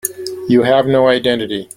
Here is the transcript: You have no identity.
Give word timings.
You 0.49 0.63
have 0.63 0.87
no 0.87 1.09
identity. 1.09 1.69